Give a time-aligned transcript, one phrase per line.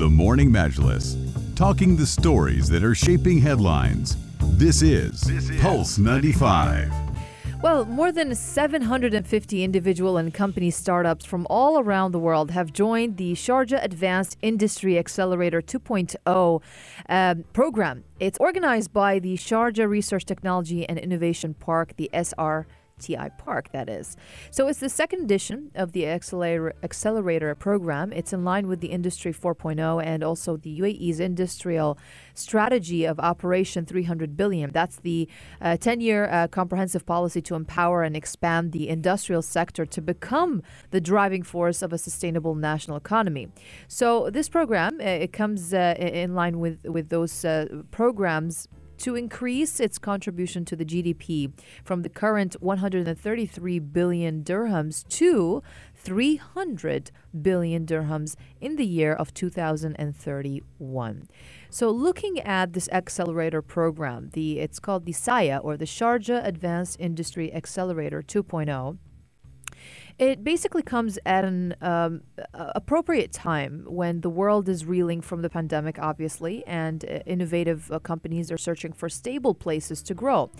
[0.00, 1.14] The Morning Majlis,
[1.54, 4.16] talking the stories that are shaping headlines.
[4.56, 5.30] This is,
[5.60, 6.90] Pulse 95.
[7.62, 13.18] Well, more than 750 individual and company startups from all around the world have joined
[13.18, 16.62] the Sharjah Advanced Industry Accelerator 2.0
[17.10, 18.04] um, program.
[18.18, 22.66] It's organized by the Sharjah Research Technology and Innovation Park, the SR.
[23.00, 24.16] TI Park, that is.
[24.50, 28.12] So it's the second edition of the Accelerator, program.
[28.12, 31.98] It's in line with the Industry 4.0 and also the UAE's industrial
[32.34, 34.70] strategy of Operation 300 billion.
[34.70, 35.28] That's the
[35.60, 40.62] 10 uh, year uh, comprehensive policy to empower and expand the industrial sector to become
[40.90, 43.48] the driving force of a sustainable national economy.
[43.88, 48.68] So this program, uh, it comes uh, in line with, with those uh, programs
[49.00, 51.52] to increase its contribution to the GDP
[51.84, 55.62] from the current 133 billion dirhams to
[55.94, 57.10] 300
[57.42, 61.28] billion dirhams in the year of 2031.
[61.70, 66.98] So looking at this accelerator program, the it's called the SAIA or the Sharjah Advanced
[67.00, 68.98] Industry Accelerator 2.0
[70.20, 72.20] it basically comes at an um,
[72.52, 77.98] appropriate time when the world is reeling from the pandemic, obviously, and uh, innovative uh,
[77.98, 80.50] companies are searching for stable places to grow.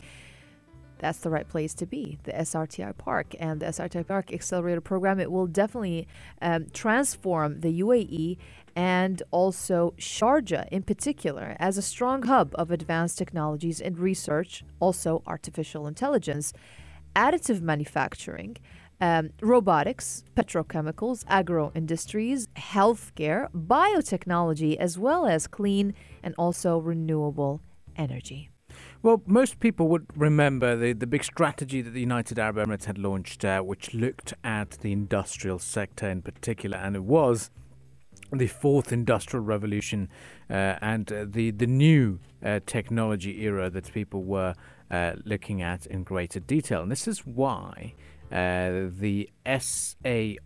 [0.98, 3.34] That's the right place to be, the SRTI Park.
[3.38, 6.08] And the SRTI Park Accelerator Program, it will definitely
[6.41, 8.38] um, transform the UAE
[8.75, 15.22] and also Sharjah in particular as a strong hub of advanced technologies and research, also
[15.27, 16.55] artificial intelligence,
[17.14, 18.56] additive manufacturing
[19.00, 27.60] um, robotics, petrochemicals, agro industries, healthcare, biotechnology, as well as clean and also renewable
[27.96, 28.50] energy.
[29.02, 32.98] Well, most people would remember the, the big strategy that the United Arab Emirates had
[32.98, 37.50] launched, uh, which looked at the industrial sector in particular, and it was
[38.32, 40.08] the fourth industrial revolution
[40.48, 44.54] uh, and uh, the the new uh, technology era that people were
[44.90, 46.82] uh, looking at in greater detail.
[46.82, 47.94] And this is why
[48.30, 50.41] Uh, the SAIA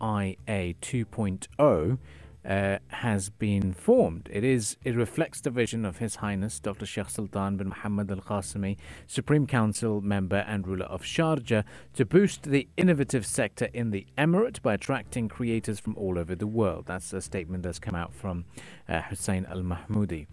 [0.49, 1.99] 2.0
[2.45, 4.29] uh, has been formed.
[4.33, 6.87] It is it reflects the vision of His Highness Dr.
[6.87, 12.45] Sheikh Sultan bin Mohammed Al Qasimi, Supreme Council member and ruler of Sharjah, to boost
[12.45, 16.87] the innovative sector in the emirate by attracting creators from all over the world.
[16.87, 18.45] That's a statement that's come out from
[18.89, 20.27] uh, Hussein Al Mahmoudi.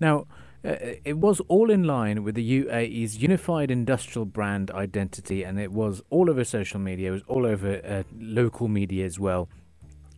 [0.00, 0.26] Now.
[0.64, 0.74] Uh,
[1.04, 6.02] it was all in line with the UAE's unified industrial brand identity, and it was
[6.10, 9.48] all over social media, it was all over uh, local media as well.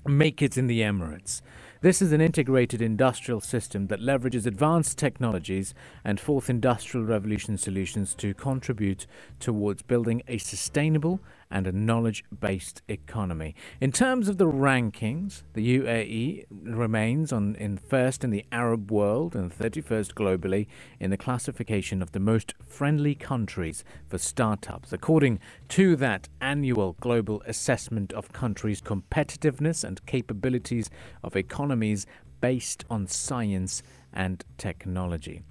[0.06, 1.42] Make it in the Emirates.
[1.82, 5.74] This is an integrated industrial system that leverages advanced technologies
[6.04, 9.06] and fourth industrial revolution solutions to contribute
[9.40, 13.54] towards building a sustainable and a knowledge based economy.
[13.80, 19.34] In terms of the rankings, the UAE remains on in first in the Arab world
[19.34, 20.66] and 31st globally
[20.98, 27.42] in the classification of the most friendly countries for startups, according to that annual global
[27.46, 30.90] assessment of countries' competitiveness and capabilities
[31.24, 32.06] of economies
[32.40, 33.82] based on science
[34.12, 35.42] and technology.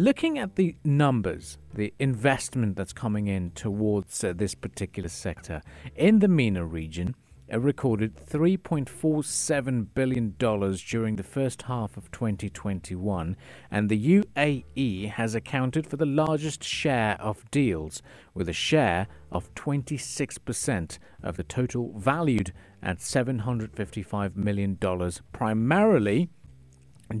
[0.00, 5.60] Looking at the numbers, the investment that's coming in towards uh, this particular sector
[5.94, 7.14] in the MENA region,
[7.52, 10.30] recorded $3.47 billion
[10.88, 13.36] during the first half of 2021,
[13.70, 18.00] and the UAE has accounted for the largest share of deals,
[18.32, 24.78] with a share of 26% of the total valued at $755 million,
[25.34, 26.30] primarily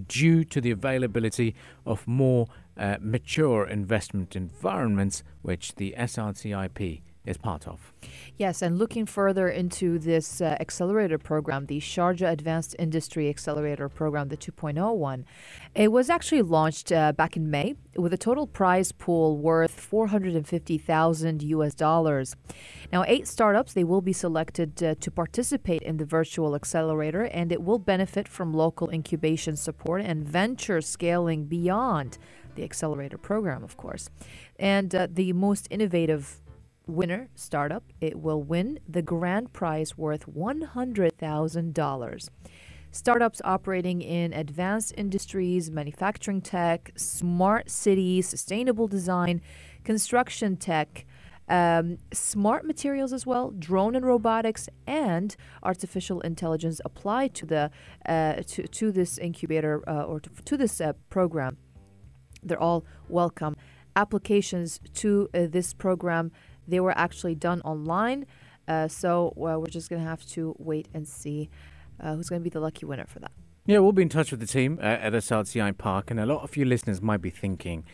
[0.06, 1.54] due to the availability
[1.84, 7.92] of more uh, mature investment environments, which the SRTIP is part of.
[8.36, 14.28] Yes, and looking further into this uh, accelerator program, the Sharjah Advanced Industry Accelerator Program,
[14.28, 15.26] the 2.0 one,
[15.74, 21.42] it was actually launched uh, back in May with a total prize pool worth 450,000
[21.42, 22.34] US dollars.
[22.92, 27.52] Now, eight startups they will be selected uh, to participate in the virtual accelerator, and
[27.52, 32.18] it will benefit from local incubation support and venture scaling beyond
[32.54, 34.10] the accelerator program, of course.
[34.58, 36.40] And uh, the most innovative
[36.86, 42.28] winner startup, it will win the grand prize worth $100,000.
[42.92, 49.40] Startups operating in advanced industries, manufacturing tech, smart cities, sustainable design,
[49.84, 51.06] construction tech,
[51.48, 57.70] um, smart materials as well, drone and robotics, and artificial intelligence applied to the
[58.06, 61.56] uh, to, to this incubator uh, or to, to this uh, program.
[62.42, 63.56] They're all welcome.
[63.96, 66.32] Applications to uh, this program
[66.70, 68.26] they were actually done online.
[68.68, 71.50] Uh, so we're just going to have to wait and see
[71.98, 73.32] uh, who's going to be the lucky winner for that.
[73.66, 76.42] Yeah, we'll be in touch with the team uh, at SRTI Park, and a lot
[76.42, 77.84] of you listeners might be thinking,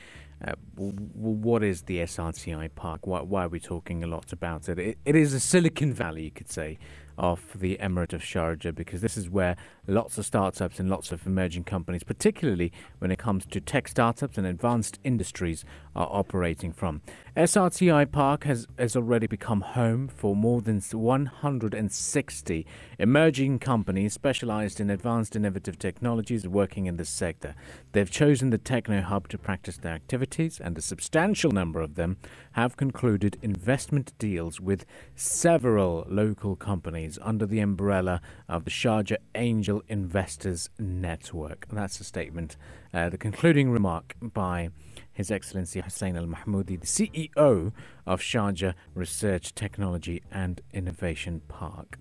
[0.46, 3.06] uh, what is the SRTI Park?
[3.06, 4.78] Why, why, are we talking a lot about it?
[4.78, 4.98] it?
[5.04, 6.78] It is a Silicon Valley, you could say,
[7.18, 11.26] of the Emirate of Sharjah because this is where lots of startups and lots of
[11.26, 15.64] emerging companies, particularly when it comes to tech startups and advanced industries,
[15.94, 17.00] are operating from.
[17.36, 22.66] SRTI Park has, has already become home for more than 160
[22.98, 27.54] emerging companies specialized in advanced innovative technologies working in this sector.
[27.92, 32.16] They've chosen the Techno Hub to practice their activities, and a substantial number of them
[32.56, 38.18] have concluded investment deals with several local companies under the umbrella
[38.48, 41.66] of the Sharjah Angel Investors Network.
[41.70, 42.56] That's a statement,
[42.94, 44.70] uh, the concluding remark by
[45.12, 47.72] His Excellency Hussein Al Mahmoudi, the CEO
[48.06, 51.98] of Sharjah Research, Technology and Innovation Park.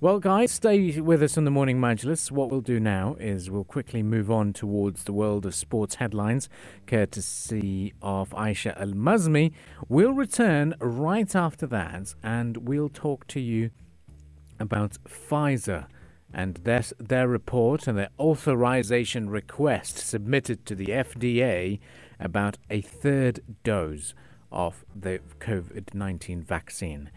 [0.00, 2.30] Well, guys, stay with us on the morning Majlis.
[2.30, 6.48] What we'll do now is we'll quickly move on towards the world of sports headlines,
[6.86, 9.50] courtesy of Aisha Al Mazmi.
[9.88, 13.72] We'll return right after that and we'll talk to you
[14.60, 15.88] about Pfizer
[16.32, 21.80] and their, their report and their authorization request submitted to the FDA
[22.20, 24.14] about a third dose
[24.52, 27.10] of the COVID 19 vaccine.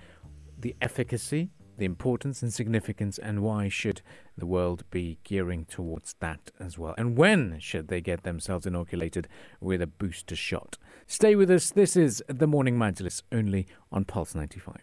[0.59, 1.51] The efficacy
[1.81, 4.03] the importance and significance, and why should
[4.37, 6.93] the world be gearing towards that as well?
[6.95, 9.27] And when should they get themselves inoculated
[9.59, 10.77] with a booster shot?
[11.07, 11.71] Stay with us.
[11.71, 14.77] This is the Morning Majlis only on Pulse 95.